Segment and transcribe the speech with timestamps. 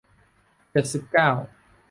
[0.71, 1.29] เจ็ดสิบเก้า